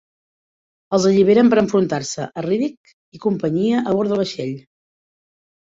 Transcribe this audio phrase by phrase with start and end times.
[0.97, 4.57] Els alliberen per enfrontar-se a Riddick i companyia a bord del vaixell.